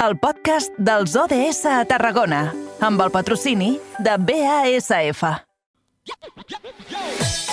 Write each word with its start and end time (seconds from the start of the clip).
el 0.00 0.16
podcast 0.16 0.72
dels 0.80 1.12
ODS 1.18 1.66
a 1.68 1.82
Tarragona, 1.84 2.40
amb 2.80 3.04
el 3.04 3.12
patrocini 3.12 3.74
de 4.00 4.16
BASF. 4.16 5.22
Us 6.10 7.49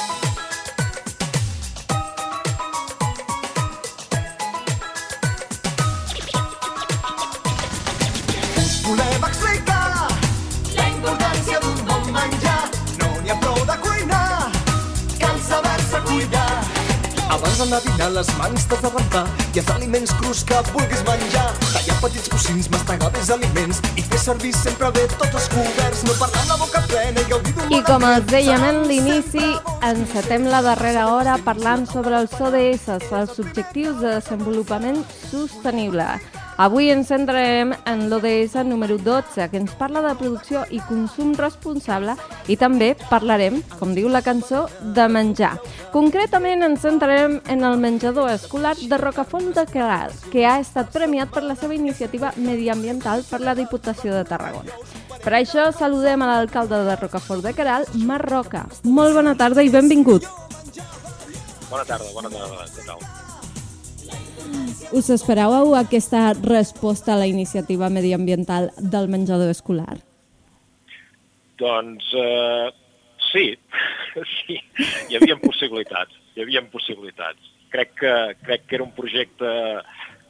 Abans 17.58 17.72
d'anar 17.72 17.82
a 17.82 17.90
dinar 17.90 18.10
les 18.14 18.28
mans 18.38 18.66
t'has 18.70 18.82
de 18.84 18.90
rentar 18.94 19.24
i 19.56 19.60
els 19.60 19.70
aliments 19.74 20.12
crus 20.20 20.44
que 20.46 20.60
vulguis 20.68 21.00
menjar. 21.08 21.46
Tallar 21.72 21.96
petits 22.04 22.30
cosins, 22.30 22.70
mastegar 22.70 23.10
bé 23.16 23.24
aliments 23.34 23.80
i 23.98 24.04
fer 24.06 24.20
servir 24.22 24.54
sempre 24.54 24.92
bé 24.94 25.08
tots 25.16 25.34
els 25.40 25.50
coberts. 25.56 26.04
No 26.06 26.14
parlar 26.22 26.44
amb 26.44 26.54
la 26.54 26.60
boca 26.62 26.84
plena 26.92 27.26
i 27.26 27.30
gaudir 27.32 27.56
d'un 27.58 27.74
I 27.74 27.82
com 27.90 28.06
els 28.12 28.30
dèiem 28.30 28.70
en 28.70 28.82
l'inici, 28.92 29.46
encetem 29.90 30.46
la 30.54 30.62
darrera 30.70 31.10
hora 31.16 31.40
parlant 31.50 31.90
sobre 31.90 32.20
els 32.22 32.38
ODS, 32.38 32.92
els 32.94 33.40
Objectius 33.42 34.04
de 34.04 34.20
Desenvolupament 34.20 35.02
Sostenible. 35.32 36.12
Avui 36.58 36.88
ens 36.90 37.12
centrarem 37.12 37.76
en 37.86 38.00
l'ODS 38.10 38.56
número 38.66 38.96
12, 38.98 39.46
que 39.52 39.60
ens 39.62 39.76
parla 39.78 40.02
de 40.02 40.16
producció 40.18 40.64
i 40.74 40.80
consum 40.88 41.36
responsable 41.38 42.16
i 42.50 42.58
també 42.58 42.96
parlarem, 43.12 43.60
com 43.78 43.94
diu 43.94 44.10
la 44.10 44.24
cançó, 44.26 44.64
de 44.82 45.06
menjar. 45.06 45.52
Concretament 45.94 46.66
ens 46.66 46.82
centrarem 46.82 47.38
en 47.46 47.62
el 47.62 47.78
menjador 47.78 48.32
escolar 48.34 48.74
de 48.82 48.98
Rocafont 48.98 49.54
de 49.54 49.68
Queralt, 49.70 50.26
que 50.34 50.48
ha 50.50 50.58
estat 50.64 50.90
premiat 50.96 51.30
per 51.30 51.46
la 51.46 51.54
seva 51.54 51.78
iniciativa 51.78 52.34
mediambiental 52.42 53.22
per 53.30 53.44
la 53.46 53.54
Diputació 53.54 54.18
de 54.18 54.26
Tarragona. 54.26 54.74
Per 55.22 55.36
això 55.38 55.70
saludem 55.78 56.26
a 56.26 56.32
l'alcalde 56.34 56.82
de 56.90 56.98
Rocafort 56.98 57.46
de 57.46 57.54
Queralt, 57.54 57.94
Marc 58.02 58.32
Roca. 58.32 58.66
Molt 58.82 59.14
bona 59.14 59.38
tarda 59.38 59.62
i 59.62 59.70
benvingut. 59.70 60.26
Bona 61.70 61.86
tarda, 61.86 62.10
bona 62.18 62.34
tarda, 62.34 62.66
què 62.74 62.90
tal? 62.90 63.27
Us 64.96 65.10
esperàveu 65.12 65.74
aquesta 65.76 66.32
resposta 66.38 67.14
a 67.14 67.20
la 67.20 67.28
iniciativa 67.28 67.90
mediambiental 67.90 68.70
del 68.78 69.10
menjador 69.12 69.50
escolar? 69.52 69.98
Doncs 71.58 72.12
eh, 72.16 72.70
sí, 73.32 73.46
sí, 74.38 74.60
hi 75.10 75.18
havia 75.18 75.38
possibilitats, 75.42 76.16
hi 76.36 76.46
havia 76.46 76.64
possibilitats. 76.72 77.52
Crec 77.74 77.96
que, 78.00 78.14
crec 78.46 78.68
que 78.68 78.78
era 78.80 78.86
un 78.86 78.94
projecte 78.96 79.52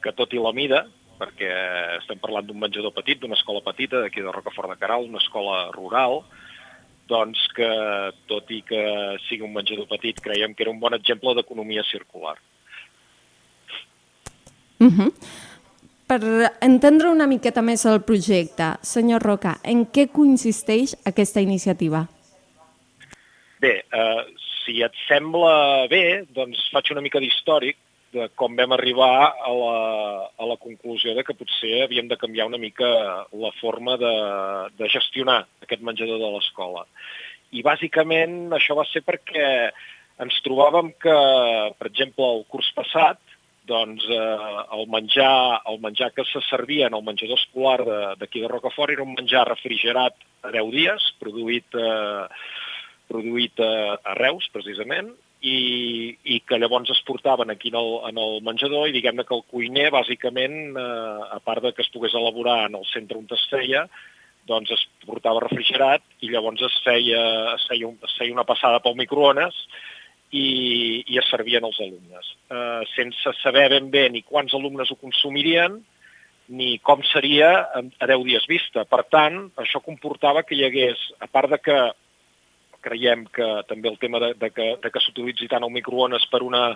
que 0.02 0.14
tot 0.16 0.32
i 0.34 0.42
la 0.42 0.54
mida, 0.56 0.86
perquè 1.20 1.52
estem 1.98 2.18
parlant 2.22 2.48
d'un 2.48 2.58
menjador 2.58 2.94
petit, 2.96 3.20
d'una 3.20 3.38
escola 3.38 3.62
petita 3.66 4.02
d'aquí 4.02 4.24
de 4.24 4.34
Rocafort 4.34 4.72
de 4.72 4.78
Caral, 4.80 5.06
una 5.10 5.22
escola 5.22 5.68
rural, 5.74 6.22
doncs 7.08 7.46
que 7.56 7.70
tot 8.30 8.50
i 8.52 8.62
que 8.66 8.82
sigui 9.28 9.46
un 9.46 9.54
menjador 9.54 9.88
petit, 9.90 10.20
creiem 10.24 10.54
que 10.54 10.64
era 10.66 10.74
un 10.74 10.80
bon 10.80 10.96
exemple 10.96 11.34
d'economia 11.36 11.84
circular. 11.88 12.36
Uh 14.80 14.86
-huh. 14.86 15.12
Per 16.08 16.20
entendre 16.60 17.10
una 17.10 17.26
miqueta 17.26 17.60
més 17.62 17.84
el 17.84 18.00
projecte, 18.00 18.76
senyor 18.80 19.22
Roca, 19.22 19.58
en 19.62 19.86
què 19.92 20.06
consisteix 20.08 20.96
aquesta 21.04 21.40
iniciativa? 21.40 22.06
Bé, 23.60 23.84
eh, 23.92 24.22
si 24.64 24.82
et 24.82 24.94
sembla 25.08 25.86
bé, 25.90 26.24
doncs 26.36 26.70
faig 26.72 26.92
una 26.94 27.04
mica 27.04 27.20
d'històric 27.20 27.76
de 28.12 28.28
com 28.40 28.56
vam 28.56 28.72
arribar 28.72 29.34
a 29.44 29.52
la, 29.52 29.76
a 30.32 30.48
la 30.48 30.56
conclusió 30.56 31.12
de 31.14 31.24
que 31.26 31.36
potser 31.36 31.82
havíem 31.84 32.08
de 32.08 32.16
canviar 32.16 32.46
una 32.48 32.60
mica 32.60 32.88
la 33.44 33.52
forma 33.60 33.98
de, 34.00 34.14
de 34.80 34.88
gestionar 34.88 35.42
aquest 35.62 35.84
menjador 35.84 36.20
de 36.22 36.30
l'escola. 36.32 36.86
I 37.52 37.60
bàsicament 37.64 38.54
això 38.56 38.76
va 38.78 38.86
ser 38.88 39.04
perquè 39.04 39.48
ens 40.24 40.40
trobàvem 40.44 40.90
que, 41.02 41.16
per 41.78 41.90
exemple, 41.90 42.24
el 42.24 42.46
curs 42.50 42.70
passat, 42.76 43.20
doncs 43.68 44.06
eh, 44.08 44.64
el, 44.76 44.86
menjar, 44.90 45.60
el 45.70 45.78
menjar 45.84 46.12
que 46.16 46.24
se 46.24 46.40
servia 46.48 46.88
en 46.88 46.96
el 46.96 47.04
menjador 47.04 47.38
escolar 47.38 47.78
d'aquí 48.18 48.40
de, 48.40 48.46
de 48.46 48.52
Rocafort 48.52 48.94
era 48.94 49.04
un 49.04 49.14
menjar 49.14 49.46
refrigerat 49.48 50.16
a 50.42 50.52
10 50.54 50.74
dies, 50.74 51.08
produït, 51.22 51.78
eh, 51.78 52.26
produït 53.08 53.64
eh, 53.64 53.96
a 53.96 54.18
Reus, 54.18 54.48
precisament, 54.54 55.12
i, 55.38 55.58
i 56.34 56.40
que 56.42 56.58
llavors 56.58 56.90
es 56.90 57.00
portaven 57.06 57.50
aquí 57.50 57.70
en 57.70 57.78
el, 57.78 57.90
en 58.10 58.18
el 58.18 58.40
menjador 58.42 58.88
i 58.88 58.94
diguem-ne 58.96 59.24
que 59.26 59.36
el 59.36 59.44
cuiner, 59.52 59.90
bàsicament, 59.94 60.58
eh, 60.74 61.26
a 61.36 61.38
part 61.44 61.62
de 61.62 61.74
que 61.74 61.84
es 61.84 61.92
pogués 61.94 62.16
elaborar 62.18 62.64
en 62.66 62.78
el 62.80 62.86
centre 62.92 63.18
on 63.20 63.28
es 63.36 63.44
feia, 63.52 63.86
doncs 64.48 64.72
es 64.72 64.82
portava 65.04 65.44
refrigerat 65.44 66.02
i 66.24 66.32
llavors 66.32 66.62
es 66.64 66.80
feia, 66.84 67.20
es 67.54 67.68
feia, 67.68 67.86
un, 67.90 67.98
es 68.02 68.16
feia 68.18 68.34
una 68.34 68.48
passada 68.48 68.80
pel 68.82 68.96
microones 68.98 69.56
i, 70.30 71.04
i 71.06 71.18
es 71.20 71.28
servien 71.30 71.64
als 71.64 71.78
alumnes, 71.80 72.34
eh, 72.50 72.82
sense 72.94 73.32
saber 73.42 73.68
ben 73.72 73.88
bé 73.90 74.08
ni 74.12 74.22
quants 74.22 74.54
alumnes 74.54 74.90
ho 74.92 74.98
consumirien 75.00 75.78
ni 76.48 76.78
com 76.80 77.02
seria 77.04 77.50
a 77.76 78.06
10 78.08 78.24
dies 78.24 78.46
vista. 78.48 78.84
Per 78.88 79.02
tant, 79.12 79.50
això 79.60 79.82
comportava 79.84 80.42
que 80.48 80.56
hi 80.56 80.64
hagués, 80.64 81.00
a 81.20 81.28
part 81.28 81.52
de 81.52 81.58
que 81.60 81.78
creiem 82.80 83.26
que 83.34 83.46
també 83.68 83.90
el 83.90 83.98
tema 83.98 84.20
de, 84.22 84.32
de 84.38 84.50
que, 84.54 84.68
de 84.82 84.90
que 84.90 85.02
s'utilitzi 85.02 85.48
tant 85.50 85.66
el 85.66 85.74
microones 85.74 86.24
per, 86.32 86.40
una, 86.46 86.70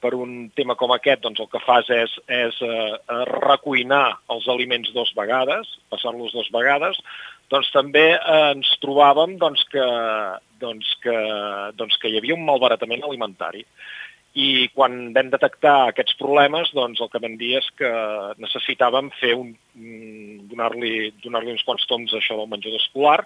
per 0.00 0.14
un 0.16 0.48
tema 0.56 0.76
com 0.78 0.94
aquest, 0.94 1.22
doncs 1.24 1.42
el 1.42 1.50
que 1.52 1.60
fas 1.64 1.90
és, 1.92 2.14
és 2.30 2.60
eh, 2.64 2.94
recuinar 3.34 4.06
els 4.32 4.48
aliments 4.48 4.92
dos 4.96 5.12
vegades, 5.18 5.74
passar-los 5.92 6.32
dos 6.36 6.48
vegades, 6.54 7.00
doncs 7.50 7.70
també 7.74 8.06
eh, 8.14 8.42
ens 8.54 8.70
trobàvem 8.82 9.36
doncs, 9.40 9.64
que, 9.72 9.86
doncs, 10.62 10.92
que, 11.02 11.16
doncs, 11.78 11.98
que 12.00 12.12
hi 12.12 12.20
havia 12.20 12.36
un 12.38 12.46
malbaratament 12.46 13.02
alimentari. 13.06 13.64
I 14.38 14.68
quan 14.70 15.08
vam 15.10 15.32
detectar 15.32 15.88
aquests 15.88 16.14
problemes, 16.20 16.70
doncs 16.76 17.00
el 17.02 17.08
que 17.10 17.22
vam 17.22 17.34
dir 17.40 17.56
és 17.58 17.66
que 17.78 17.90
necessitàvem 18.38 19.10
fer 19.18 19.32
un, 19.34 19.50
donar-li 20.52 21.10
donar, 21.24 21.42
-li, 21.42 21.56
uns 21.56 21.66
quants 21.66 21.88
toms 21.90 22.14
això 22.14 22.38
del 22.38 22.46
menjador 22.52 22.78
escolar 22.78 23.24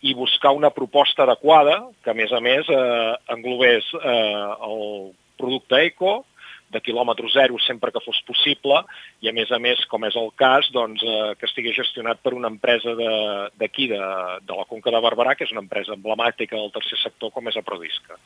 i 0.00 0.14
buscar 0.14 0.54
una 0.56 0.70
proposta 0.70 1.24
adequada 1.26 1.82
que, 2.02 2.10
a 2.10 2.14
més 2.14 2.32
a 2.32 2.40
més, 2.40 2.68
eh, 2.70 3.14
englobés 3.34 3.84
eh, 3.98 4.46
el 4.70 5.12
producte 5.36 5.84
eco, 5.84 6.24
de 6.72 6.80
quilòmetre 6.84 7.30
zero 7.32 7.58
sempre 7.64 7.92
que 7.94 8.02
fos 8.04 8.18
possible 8.28 8.82
i 9.24 9.30
a 9.30 9.34
més 9.36 9.50
a 9.52 9.58
més, 9.62 9.84
com 9.90 10.04
és 10.08 10.16
el 10.20 10.30
cas, 10.36 10.68
doncs, 10.74 11.02
eh, 11.02 11.34
que 11.38 11.48
estigui 11.48 11.74
gestionat 11.76 12.20
per 12.22 12.34
una 12.36 12.50
empresa 12.52 12.94
d'aquí, 12.98 13.88
de, 13.92 13.98
de, 13.98 14.40
de 14.48 14.58
la 14.58 14.66
Conca 14.68 14.92
de 14.94 15.02
Barberà, 15.04 15.36
que 15.36 15.48
és 15.48 15.54
una 15.54 15.64
empresa 15.64 15.96
emblemàtica 15.96 16.56
del 16.56 16.72
tercer 16.74 17.00
sector 17.02 17.32
com 17.32 17.48
és 17.48 17.56
a 17.56 17.64
Prodisca. 17.64 18.18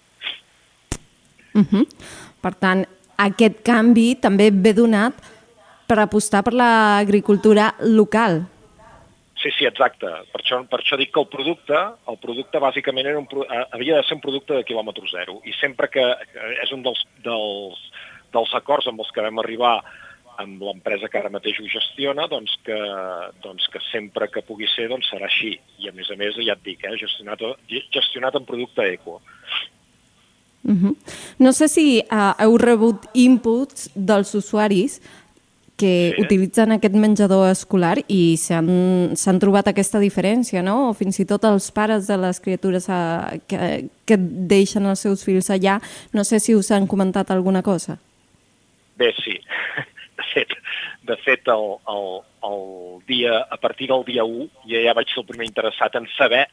Uh 1.55 1.63
-huh. 1.63 1.87
Per 2.41 2.55
tant, 2.55 2.87
aquest 3.17 3.63
canvi 3.63 4.17
també 4.17 4.51
ve 4.51 4.73
donat 4.73 5.15
per 5.87 5.99
apostar 6.01 6.43
per 6.43 6.55
l'agricultura 6.55 7.75
local. 7.81 8.47
Sí, 9.43 9.51
sí, 9.59 9.67
exacte. 9.67 10.07
Per 10.31 10.41
això, 10.41 10.61
per 10.71 10.79
això 10.79 10.97
dic 10.97 11.11
que 11.13 11.21
el 11.21 11.27
producte, 11.27 11.79
el 12.09 12.19
producte 12.23 12.61
bàsicament 12.63 13.09
era 13.11 13.19
un, 13.19 13.27
havia 13.75 13.97
de 13.97 14.05
ser 14.07 14.15
un 14.15 14.23
producte 14.23 14.55
de 14.55 14.63
quilòmetre 14.63 15.09
zero 15.11 15.41
i 15.45 15.55
sempre 15.59 15.89
que 15.91 16.05
és 16.63 16.71
un 16.71 16.85
dels, 16.87 17.01
dels, 17.25 17.81
dels 18.33 18.55
acords 18.59 18.89
amb 18.89 19.03
els 19.05 19.11
que 19.15 19.25
vam 19.25 19.39
arribar 19.43 19.77
amb 20.41 20.63
l'empresa 20.65 21.09
que 21.13 21.21
ara 21.21 21.31
mateix 21.33 21.59
ho 21.61 21.67
gestiona, 21.69 22.27
doncs 22.31 22.55
que, 22.67 22.79
doncs 23.45 23.69
que 23.73 23.83
sempre 23.91 24.29
que 24.33 24.45
pugui 24.47 24.69
ser 24.75 24.89
doncs 24.93 25.11
serà 25.13 25.29
així. 25.29 25.55
I 25.83 25.91
a 25.91 25.97
més 25.97 26.11
a 26.11 26.17
més, 26.19 26.39
ja 26.41 26.57
et 26.57 26.65
dic, 26.65 26.85
eh, 26.89 26.97
gestionat, 27.01 27.45
gestionat 27.93 28.39
en 28.41 28.49
producte 28.49 28.87
eco. 28.95 29.21
Uh 30.65 30.73
-huh. 30.73 30.97
No 31.39 31.53
sé 31.53 31.69
si 31.69 32.05
uh, 32.11 32.35
heu 32.39 32.57
rebut 32.57 33.09
inputs 33.15 33.91
dels 33.95 34.35
usuaris 34.35 35.01
que 35.77 36.15
sí. 36.15 36.23
utilitzen 36.23 36.73
aquest 36.73 36.95
menjador 36.95 37.51
escolar 37.51 37.99
i 38.07 38.37
s'han 38.37 39.41
trobat 39.41 39.69
aquesta 39.69 39.99
diferència, 39.99 40.63
no? 40.63 40.91
O 40.91 40.93
fins 40.93 41.19
i 41.19 41.25
tot 41.25 41.45
els 41.45 41.71
pares 41.71 42.07
de 42.07 42.17
les 42.17 42.41
criatures 42.41 42.89
a, 42.89 43.33
que, 43.49 43.89
que 44.05 44.17
deixen 44.55 44.87
els 44.87 45.01
seus 45.01 45.25
fills 45.25 45.51
allà, 45.51 45.81
no 46.13 46.25
sé 46.25 46.39
si 46.39 46.55
us 46.55 46.71
han 46.71 46.87
comentat 46.87 47.31
alguna 47.31 47.63
cosa. 47.63 47.99
Bé, 48.97 49.13
sí. 49.23 49.39
De 50.13 50.25
fet, 50.29 50.51
de 51.09 51.17
fet 51.25 51.49
el, 51.49 51.63
el, 51.89 52.09
el 52.45 52.65
dia, 53.09 53.39
a 53.51 53.57
partir 53.57 53.89
del 53.89 54.05
dia 54.05 54.25
1 54.29 54.67
ja, 54.69 54.83
ja 54.85 54.93
vaig 54.95 55.09
ser 55.09 55.23
el 55.23 55.31
primer 55.31 55.49
interessat 55.49 55.97
en 55.99 56.07
saber 56.19 56.45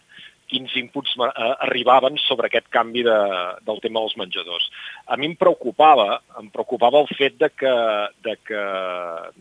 quins 0.50 0.74
inputs 0.80 1.13
eh, 1.19 1.30
arribaven 1.68 2.18
sobre 2.24 2.50
aquest 2.50 2.68
canvi 2.74 3.03
de, 3.06 3.18
del 3.68 3.81
tema 3.83 4.01
dels 4.01 4.18
menjadors. 4.19 4.65
A 5.07 5.18
mi 5.19 5.30
em 5.30 5.36
preocupava, 5.39 6.19
em 6.41 6.50
preocupava 6.53 7.03
el 7.03 7.09
fet 7.13 7.38
de 7.41 7.51
que, 7.53 7.75
de 8.25 8.36
que, 8.47 8.63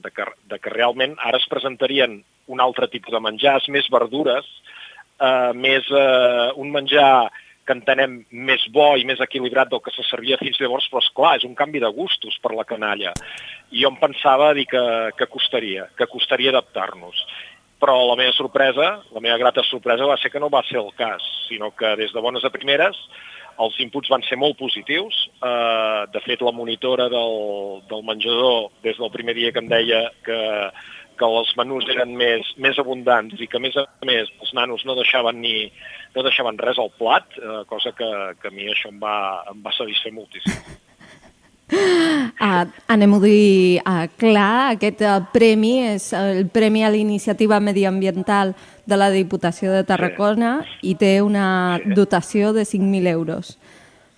de 0.05 0.13
que, 0.15 0.29
de 0.53 0.61
que 0.61 0.75
realment 0.75 1.17
ara 1.31 1.41
es 1.41 1.49
presentarien 1.51 2.21
un 2.49 2.65
altre 2.65 2.89
tipus 2.93 3.15
de 3.15 3.23
menjars, 3.25 3.69
més 3.73 3.89
verdures, 3.93 4.47
eh, 5.21 5.53
més 5.57 5.89
eh, 5.89 6.49
un 6.61 6.75
menjar 6.75 7.31
que 7.69 7.77
entenem 7.77 8.23
més 8.49 8.65
bo 8.73 8.95
i 8.97 9.05
més 9.05 9.21
equilibrat 9.21 9.69
del 9.69 9.83
que 9.85 9.93
se 9.93 10.07
servia 10.09 10.41
fins 10.41 10.57
llavors, 10.63 10.89
però 10.89 11.05
és 11.05 11.11
clar, 11.13 11.35
és 11.37 11.45
un 11.45 11.55
canvi 11.59 11.83
de 11.85 11.93
gustos 11.93 12.39
per 12.41 12.55
la 12.57 12.65
canalla. 12.69 13.13
I 13.71 13.85
jo 13.85 13.93
em 13.93 14.01
pensava 14.01 14.55
dir 14.57 14.65
que, 14.73 14.83
que 15.19 15.29
costaria, 15.29 15.91
que 15.99 16.09
costaria 16.09 16.55
adaptar-nos. 16.55 17.21
Però 17.79 17.95
la 18.09 18.17
meva 18.19 18.33
sorpresa, 18.35 18.89
la 19.15 19.23
meva 19.23 19.37
grata 19.39 19.63
sorpresa 19.69 20.09
va 20.09 20.17
ser 20.19 20.33
que 20.33 20.41
no 20.43 20.49
va 20.51 20.65
ser 20.67 20.81
el 20.81 20.95
cas, 20.99 21.23
sinó 21.47 21.71
que 21.77 21.93
des 22.01 22.15
de 22.17 22.25
bones 22.25 22.49
a 22.49 22.55
primeres 22.55 22.97
els 23.59 23.79
inputs 23.83 24.11
van 24.11 24.23
ser 24.23 24.39
molt 24.39 24.55
positius. 24.59 25.17
Eh, 25.43 26.03
de 26.15 26.21
fet, 26.23 26.43
la 26.47 26.55
monitora 26.55 27.09
del, 27.11 27.83
del 27.91 28.05
menjador, 28.07 28.71
des 28.87 28.99
del 28.99 29.11
primer 29.15 29.35
dia 29.35 29.51
que 29.53 29.63
em 29.65 29.71
deia 29.71 30.05
que, 30.27 30.39
que 31.19 31.27
els 31.27 31.51
menús 31.59 31.89
eren 31.93 32.15
més, 32.17 32.49
més 32.57 32.79
abundants 32.79 33.41
i 33.41 33.47
que, 33.47 33.59
a 33.59 33.63
més 33.63 33.77
a 33.77 33.87
més, 34.07 34.31
els 34.41 34.53
nanos 34.55 34.85
no 34.87 34.97
deixaven 34.99 35.41
ni 35.43 35.71
no 36.17 36.25
deixaven 36.25 36.59
res 36.59 36.79
al 36.79 36.91
plat, 36.99 37.27
eh, 37.39 37.63
cosa 37.69 37.93
que, 37.93 38.11
que 38.41 38.51
a 38.51 38.55
mi 38.55 38.69
això 38.71 38.93
em 38.93 39.01
va, 39.03 39.45
em 39.51 39.61
va 39.65 39.75
satisfer 39.77 40.13
moltíssim. 40.15 40.77
Uh, 41.69 42.65
Anem-ho 42.95 43.19
a 43.19 43.25
dir 43.27 43.83
uh, 43.83 44.07
clar, 44.21 44.73
aquest 44.73 45.03
uh, 45.05 45.19
premi 45.35 45.75
és 45.91 46.09
el 46.17 46.47
Premi 46.49 46.81
a 46.87 46.93
l'Iniciativa 46.95 47.61
Mediambiental 47.61 48.55
de 48.89 48.97
la 48.97 49.11
Diputació 49.13 49.75
de 49.75 49.85
Tarragona 49.85 50.63
sí. 50.65 50.95
i 50.95 50.97
té 50.97 51.19
una 51.21 51.77
sí. 51.83 51.93
dotació 51.99 52.55
de 52.57 52.65
5.000 52.65 53.13
euros. 53.13 53.59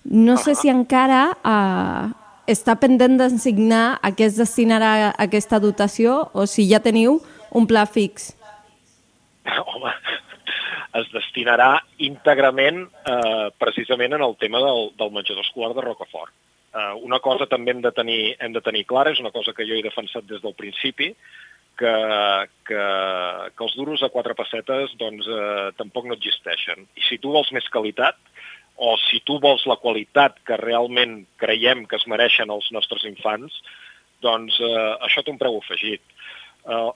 No 0.05 0.33
uh 0.33 0.37
-huh. 0.37 0.43
sé 0.43 0.55
si 0.55 0.69
encara 0.69 1.35
uh, 1.43 2.20
està 2.49 2.75
pendent 2.79 3.17
d'ensignar 3.19 3.99
a 4.01 4.11
què 4.15 4.27
es 4.29 4.37
destinarà 4.39 5.11
aquesta 5.19 5.59
dotació 5.59 6.29
o 6.33 6.47
si 6.49 6.67
ja 6.69 6.81
teniu 6.83 7.19
un 7.51 7.67
pla 7.67 7.85
fix. 7.85 8.31
Home, 9.45 9.91
es 11.01 11.11
destinarà 11.13 11.73
íntegrament 12.03 12.83
eh, 12.85 13.47
precisament 13.59 14.17
en 14.17 14.25
el 14.25 14.35
tema 14.41 14.61
del, 14.63 14.91
del 14.97 15.13
menjador 15.13 15.45
escolar 15.45 15.75
de 15.75 15.85
Rocafort. 15.85 16.33
Uh, 16.71 16.95
una 17.03 17.17
cosa 17.19 17.49
també 17.51 17.73
hem 17.73 17.81
de, 17.83 17.89
tenir, 17.91 18.35
hem 18.39 18.53
de 18.55 18.61
tenir 18.63 18.85
clara, 18.87 19.11
és 19.11 19.19
una 19.19 19.33
cosa 19.35 19.51
que 19.51 19.65
jo 19.67 19.75
he 19.75 19.83
defensat 19.83 20.23
des 20.23 20.39
del 20.39 20.53
principi, 20.55 21.09
que, 21.81 21.95
que, 22.67 22.83
que 23.51 23.65
els 23.65 23.75
duros 23.75 24.03
a 24.05 24.11
quatre 24.13 24.35
pessetes 24.37 24.93
doncs, 24.99 25.27
eh, 25.27 25.71
tampoc 25.79 26.07
no 26.07 26.15
existeixen. 26.15 26.85
I 26.95 27.03
si 27.07 27.17
tu 27.19 27.33
vols 27.33 27.51
més 27.55 27.67
qualitat, 27.73 28.19
o 28.81 28.95
si 28.97 29.21
tu 29.27 29.37
vols 29.41 29.67
la 29.69 29.77
qualitat 29.77 30.39
que 30.47 30.57
realment 30.57 31.21
creiem 31.41 31.85
que 31.85 31.99
es 31.99 32.07
mereixen 32.09 32.49
els 32.49 32.69
nostres 32.73 33.05
infants, 33.05 33.59
doncs 34.25 34.57
eh, 34.61 34.93
això 35.05 35.21
té 35.21 35.33
un 35.33 35.37
preu 35.41 35.59
afegit. 35.59 36.01
Eh, 36.65 36.89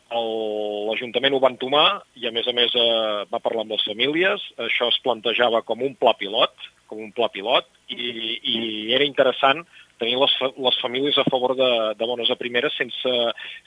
L'Ajuntament 0.90 1.36
ho 1.38 1.42
va 1.44 1.52
entomar 1.54 1.88
i, 2.18 2.26
a 2.26 2.34
més 2.34 2.50
a 2.50 2.56
més, 2.58 2.74
eh, 2.74 3.26
va 3.30 3.42
parlar 3.42 3.66
amb 3.66 3.76
les 3.76 3.86
famílies. 3.86 4.50
Això 4.68 4.90
es 4.94 5.02
plantejava 5.06 5.62
com 5.66 5.86
un 5.86 5.94
pla 6.02 6.16
pilot, 6.18 6.70
com 6.90 7.02
un 7.06 7.14
pla 7.14 7.30
pilot, 7.34 7.70
i, 7.94 8.10
i 8.42 8.58
era 8.98 9.06
interessant 9.06 9.62
tenir 10.00 10.18
les, 10.19 10.33
les 10.57 10.77
famílies 10.81 11.18
a 11.18 11.25
favor 11.30 11.56
de, 11.57 11.69
de 11.97 12.07
bones 12.07 12.30
a 12.31 12.38
primeres 12.39 12.75
sense, 12.77 13.13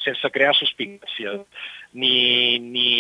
sense 0.04 0.30
crear 0.34 0.54
suspicàcia, 0.56 1.34
ni, 1.98 2.58
ni, 2.60 2.90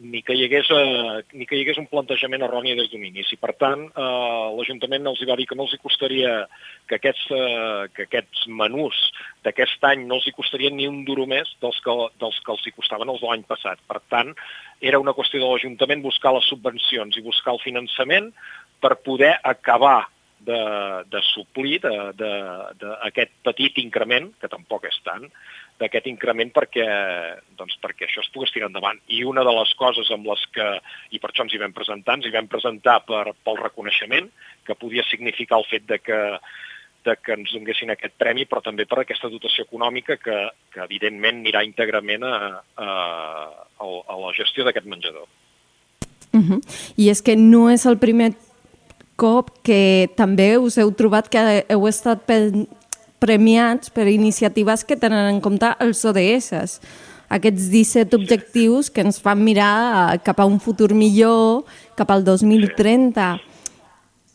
ni, 0.00 0.22
que 0.24 0.36
hi 0.36 0.46
hagués, 0.46 0.70
eh, 0.72 1.20
ni 1.36 1.46
que 1.48 1.58
hi 1.58 1.64
hagués 1.64 1.80
un 1.82 1.88
plantejament 1.90 2.44
erroni 2.46 2.76
des 2.78 2.88
d'un 2.92 3.04
inici. 3.04 3.36
Per 3.40 3.52
tant, 3.60 3.86
eh, 3.90 4.46
l'Ajuntament 4.56 5.10
els 5.12 5.20
hi 5.20 5.28
va 5.28 5.36
dir 5.40 5.48
que 5.50 5.58
no 5.58 5.66
els 5.68 5.74
hi 5.76 5.82
costaria 5.82 6.34
que 6.88 6.96
aquests, 7.00 7.26
eh, 7.36 7.90
que 7.96 8.08
aquests 8.08 8.46
menús 8.62 9.00
d'aquest 9.44 9.84
any 9.90 10.06
no 10.06 10.20
els 10.20 10.28
hi 10.28 10.36
costarien 10.36 10.76
ni 10.76 10.88
un 10.88 11.02
duro 11.08 11.26
més 11.28 11.52
dels 11.60 11.80
que, 11.84 11.96
dels 12.20 12.40
que 12.44 12.56
els 12.56 12.64
hi 12.66 12.76
costaven 12.76 13.12
els 13.12 13.20
de 13.20 13.28
l'any 13.28 13.44
passat. 13.48 13.82
Per 13.88 14.00
tant, 14.12 14.32
era 14.80 15.00
una 15.02 15.14
qüestió 15.16 15.42
de 15.42 15.50
l'Ajuntament 15.50 16.04
buscar 16.04 16.32
les 16.36 16.48
subvencions 16.48 17.16
i 17.16 17.26
buscar 17.26 17.54
el 17.56 17.62
finançament 17.64 18.32
per 18.80 18.96
poder 19.04 19.34
acabar 19.44 20.08
de, 20.46 20.60
de 21.12 21.20
suplir 21.30 21.78
d'aquest 21.82 23.32
petit 23.44 23.80
increment, 23.82 24.30
que 24.40 24.48
tampoc 24.52 24.86
és 24.88 24.96
tant, 25.04 25.26
d'aquest 25.80 26.08
increment 26.10 26.50
perquè, 26.52 26.86
doncs 27.56 27.76
perquè 27.80 28.06
això 28.06 28.24
es 28.24 28.30
pogués 28.32 28.52
tirar 28.52 28.68
endavant. 28.68 29.00
I 29.08 29.22
una 29.28 29.44
de 29.46 29.52
les 29.56 29.72
coses 29.80 30.10
amb 30.12 30.28
les 30.28 30.42
que, 30.54 30.66
i 31.12 31.20
per 31.20 31.30
això 31.30 31.46
ens 31.46 31.56
hi 31.56 31.62
vam 31.62 31.76
presentar, 31.76 32.18
ens 32.18 32.28
hi 32.28 32.34
vam 32.34 32.50
presentar 32.52 33.00
per, 33.08 33.30
pel 33.44 33.60
reconeixement, 33.62 34.28
que 34.66 34.76
podia 34.80 35.06
significar 35.08 35.60
el 35.60 35.68
fet 35.70 35.86
de 35.88 36.00
que, 36.02 36.20
de 37.08 37.16
que 37.16 37.36
ens 37.38 37.52
donguessin 37.56 37.92
aquest 37.94 38.16
premi, 38.20 38.44
però 38.48 38.64
també 38.64 38.84
per 38.88 39.00
aquesta 39.02 39.32
dotació 39.32 39.64
econòmica 39.68 40.18
que, 40.20 40.40
que 40.72 40.84
evidentment 40.84 41.40
anirà 41.40 41.64
íntegrament 41.64 42.26
a, 42.28 42.36
a, 42.76 42.90
a 43.80 44.20
la 44.24 44.34
gestió 44.36 44.68
d'aquest 44.68 44.88
menjador. 44.88 45.28
Uh 46.30 46.40
-huh. 46.40 46.60
I 46.96 47.10
és 47.10 47.22
que 47.22 47.34
no 47.36 47.70
és 47.70 47.86
el 47.86 47.98
primer 47.98 48.32
cop 49.20 49.52
que 49.66 50.08
també 50.16 50.54
us 50.56 50.78
heu 50.80 50.90
trobat 50.96 51.28
que 51.28 51.42
heu 51.68 51.86
estat 51.90 52.24
premiats 53.20 53.92
per 53.92 54.08
iniciatives 54.08 54.86
que 54.88 54.96
tenen 54.96 55.28
en 55.34 55.40
compte 55.44 55.74
els 55.84 56.00
ODS. 56.08 56.80
Aquests 57.30 57.68
17 57.70 58.16
objectius 58.16 58.88
que 58.90 59.04
ens 59.04 59.20
fan 59.22 59.44
mirar 59.44 59.76
eh, 60.16 60.18
cap 60.24 60.40
a 60.40 60.48
un 60.48 60.58
futur 60.58 60.90
millor, 60.98 61.62
cap 61.94 62.10
al 62.10 62.24
2030. 62.26 63.36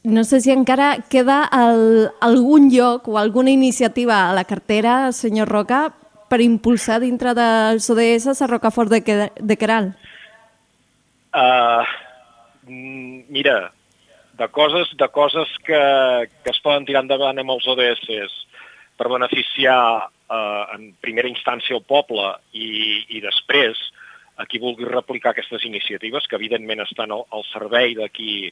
No 0.05 0.23
sé 0.23 0.39
si 0.39 0.53
encara 0.53 0.93
queda 1.11 1.41
el, 1.51 2.07
algun 2.23 2.69
lloc 2.71 3.09
o 3.09 3.17
alguna 3.19 3.51
iniciativa 3.51 4.29
a 4.29 4.33
la 4.37 4.45
cartera, 4.45 5.11
senyor 5.11 5.49
Roca, 5.49 5.89
per 6.29 6.39
impulsar 6.45 7.01
dintre 7.01 7.33
dels 7.35 7.89
ODS 7.89 8.39
a 8.39 8.47
Rocafort 8.47 8.93
de, 8.93 9.01
de 9.35 9.57
Queral. 9.57 9.91
Uh, 11.35 11.83
mira, 13.27 13.73
de 14.37 14.47
coses, 14.49 14.89
de 14.97 15.07
coses 15.09 15.51
que, 15.65 15.81
que 16.43 16.51
es 16.51 16.59
poden 16.63 16.85
tirar 16.87 17.05
endavant 17.05 17.39
amb 17.39 17.55
els 17.55 17.67
ODS 17.71 18.35
per 18.99 19.11
beneficiar 19.11 19.79
eh, 20.05 20.63
en 20.75 20.89
primera 21.03 21.31
instància 21.31 21.75
el 21.77 21.83
poble 21.87 22.33
i, 22.53 22.69
i 23.15 23.21
després 23.23 23.79
a 24.35 24.45
qui 24.49 24.59
vulgui 24.59 24.87
replicar 24.87 25.31
aquestes 25.31 25.63
iniciatives, 25.67 26.27
que 26.27 26.35
evidentment 26.35 26.83
estan 26.83 27.13
al, 27.15 27.23
al 27.31 27.45
servei 27.53 27.95
de 27.95 28.09
qui, 28.11 28.51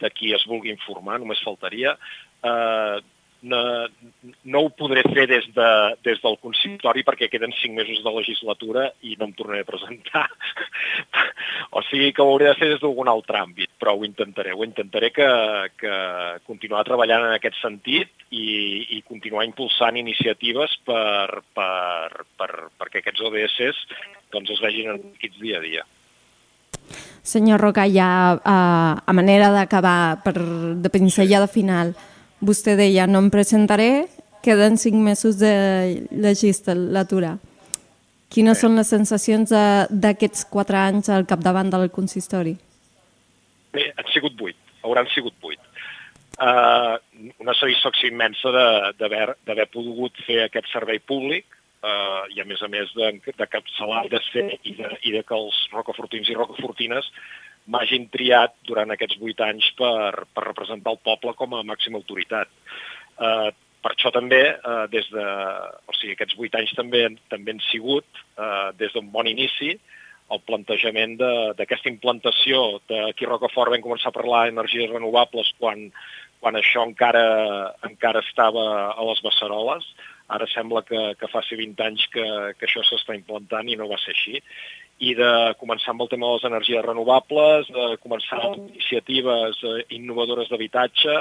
de 0.00 0.10
qui 0.12 0.34
es 0.36 0.44
vulgui 0.50 0.72
informar, 0.74 1.18
només 1.20 1.40
faltaria. 1.44 1.96
Eh, 2.44 2.98
no, 3.44 3.60
no 4.48 4.60
ho 4.64 4.70
podré 4.72 5.02
fer 5.12 5.26
des, 5.28 5.46
de, 5.56 5.70
des 6.06 6.20
del 6.22 6.38
consistori 6.40 7.04
perquè 7.04 7.28
queden 7.28 7.52
cinc 7.60 7.76
mesos 7.76 8.00
de 8.04 8.12
legislatura 8.14 8.86
i 9.04 9.18
no 9.20 9.28
em 9.28 9.34
tornaré 9.36 9.64
a 9.64 9.68
presentar. 9.68 10.26
o 11.76 11.84
sigui 11.90 12.12
que 12.12 12.24
ho 12.24 12.32
hauré 12.32 12.48
de 12.50 12.56
fer 12.60 12.70
des 12.72 12.80
d'algun 12.82 13.10
altre 13.12 13.40
àmbit, 13.40 13.70
però 13.84 13.92
ho 13.98 14.04
intentaré. 14.08 14.54
Ho 14.56 14.64
intentaré 14.64 15.10
que, 15.12 15.28
que 15.76 15.94
continuar 16.48 16.86
treballant 16.88 17.26
en 17.26 17.34
aquest 17.36 17.58
sentit 17.60 18.08
i, 18.32 18.96
i 18.96 19.02
continuar 19.04 19.44
impulsant 19.44 19.98
iniciatives 20.00 20.78
per, 20.88 21.42
per, 21.52 22.24
per, 22.40 22.48
perquè 22.80 23.02
aquests 23.02 23.26
ODS 23.28 23.84
doncs, 24.32 24.54
es 24.56 24.64
vegin 24.64 24.94
enriquits 24.94 25.36
dia 25.42 25.60
a 25.60 25.62
dia. 25.62 25.84
Senyor 27.24 27.60
Roca, 27.60 27.84
ja 27.92 28.08
uh, 28.36 28.96
a 28.96 29.12
manera 29.12 29.52
d'acabar, 29.52 30.24
de 30.24 30.92
pinzellada 30.92 31.46
final, 31.48 31.92
Vostè 32.44 32.74
deia, 32.76 33.06
no 33.08 33.22
em 33.22 33.30
presentaré, 33.32 34.06
queden 34.44 34.76
cinc 34.80 34.98
mesos 35.00 35.38
de 35.40 35.52
legislatura. 36.12 37.38
Quines 38.28 38.60
són 38.60 38.76
les 38.76 38.90
sensacions 38.90 39.52
d'aquests 39.88 40.44
quatre 40.52 40.80
anys 40.80 41.08
al 41.08 41.24
capdavant 41.30 41.70
del 41.72 41.88
consistori? 41.94 42.56
Bé, 43.74 43.90
han 43.98 44.10
sigut 44.14 44.36
vuit, 44.38 44.58
hauran 44.86 45.08
sigut 45.10 45.34
vuit. 45.42 45.60
Uh, 46.34 46.96
una 47.42 47.54
satisfacció 47.54 48.10
immensa 48.10 48.50
d'haver 48.98 49.66
pogut 49.70 50.18
fer 50.26 50.40
aquest 50.42 50.66
servei 50.72 50.98
públic 50.98 51.46
uh, 51.86 52.26
i 52.34 52.42
a 52.42 52.46
més 52.48 52.62
a 52.62 52.68
més 52.70 52.90
de, 52.98 53.12
de 53.38 53.46
de 54.10 54.20
ser 54.32 54.46
i 54.66 54.74
de, 54.80 54.90
i 55.06 55.12
de 55.14 55.22
que 55.22 55.36
els 55.38 55.60
rocafortins 55.72 56.30
i 56.30 56.34
rocafortines 56.34 57.10
m'hagin 57.70 58.08
triat 58.12 58.56
durant 58.68 58.90
aquests 58.92 59.18
vuit 59.20 59.40
anys 59.40 59.70
per, 59.78 60.26
per 60.34 60.46
representar 60.48 60.94
el 60.94 61.02
poble 61.06 61.34
com 61.38 61.54
a 61.54 61.62
màxima 61.66 62.00
autoritat. 62.00 62.50
Eh, 63.18 63.50
per 63.84 63.92
això 63.92 64.12
també, 64.12 64.42
eh, 64.52 64.84
des 64.92 65.08
de, 65.12 65.24
o 65.88 65.96
sigui, 65.96 66.14
aquests 66.16 66.36
vuit 66.40 66.54
anys 66.58 66.74
també, 66.76 67.06
també 67.32 67.54
han 67.54 67.62
sigut, 67.70 68.06
eh, 68.36 68.70
des 68.80 68.92
d'un 68.92 69.10
bon 69.12 69.28
inici, 69.30 69.74
el 70.32 70.40
plantejament 70.48 71.18
d'aquesta 71.20 71.90
implantació 71.90 72.80
de 72.88 73.00
a 73.10 73.28
Rocafort 73.28 73.74
vam 73.74 73.84
començar 73.84 74.10
a 74.10 74.16
parlar 74.16 74.46
d'energies 74.46 74.90
renovables 74.90 75.50
quan, 75.58 75.90
quan 76.40 76.56
això 76.56 76.86
encara, 76.88 77.24
encara 77.88 78.24
estava 78.24 78.64
a 78.92 79.08
les 79.10 79.20
Beceroles. 79.24 79.84
Ara 80.34 80.48
sembla 80.48 80.80
que, 80.88 81.00
que 81.20 81.28
faci 81.28 81.58
20 81.60 81.84
anys 81.84 82.06
que, 82.12 82.24
que 82.56 82.64
això 82.64 82.80
s'està 82.88 83.12
implantant 83.14 83.68
i 83.68 83.76
no 83.76 83.90
va 83.90 84.00
ser 84.00 84.16
així 84.16 84.40
i 85.02 85.14
de 85.18 85.30
començar 85.58 85.90
amb 85.90 86.04
el 86.04 86.08
tema 86.08 86.28
de 86.28 86.36
les 86.36 86.46
energies 86.46 86.84
renovables, 86.86 87.66
de 87.74 87.86
començar 88.02 88.38
amb 88.46 88.70
iniciatives 88.70 89.58
eh, 89.66 89.80
innovadores 89.96 90.48
d'habitatge 90.50 91.16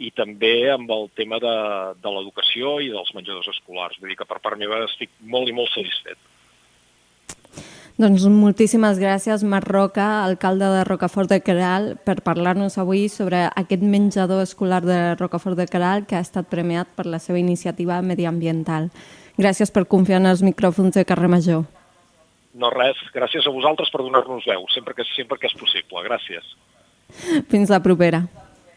i 0.00 0.10
també 0.16 0.70
amb 0.72 0.90
el 0.90 1.10
tema 1.14 1.38
de, 1.42 1.56
de 2.00 2.12
l'educació 2.14 2.78
i 2.80 2.88
dels 2.88 3.12
menjadors 3.14 3.50
escolars. 3.52 3.98
Vull 4.00 4.14
dir 4.14 4.18
que 4.22 4.28
per 4.28 4.40
part 4.40 4.58
meva 4.58 4.80
estic 4.86 5.12
molt 5.20 5.52
i 5.52 5.56
molt 5.56 5.68
satisfet. 5.74 6.16
Doncs 8.00 8.22
moltíssimes 8.32 8.96
gràcies, 8.96 9.42
Marc 9.44 9.66
Roca, 9.68 10.22
alcalde 10.24 10.64
de 10.72 10.84
Rocafort 10.88 11.28
de 11.28 11.36
Caral, 11.44 11.90
per 12.00 12.22
parlar-nos 12.24 12.78
avui 12.80 13.10
sobre 13.12 13.42
aquest 13.50 13.84
menjador 13.84 14.40
escolar 14.40 14.78
de 14.86 14.96
Rocafort 15.18 15.58
de 15.58 15.66
Caral 15.68 16.06
que 16.08 16.16
ha 16.16 16.24
estat 16.24 16.48
premiat 16.48 16.88
per 16.96 17.04
la 17.04 17.20
seva 17.20 17.36
iniciativa 17.36 18.00
mediambiental. 18.00 18.88
Gràcies 19.36 19.68
per 19.68 19.84
confiar 19.84 20.22
en 20.22 20.30
els 20.32 20.40
micròfons 20.40 20.96
de 20.96 21.04
Carrer 21.04 21.28
Major. 21.28 21.66
No 22.56 22.72
res, 22.72 22.96
gràcies 23.12 23.44
a 23.44 23.52
vosaltres 23.52 23.92
per 23.92 24.00
donar-nos 24.00 24.48
veu, 24.48 24.64
sempre 24.72 24.96
que, 24.96 25.04
sempre 25.12 25.36
que 25.36 25.52
és 25.52 25.60
possible. 25.60 26.08
Gràcies. 26.08 26.54
Fins 27.52 27.68
la 27.68 27.84
propera. 27.84 28.24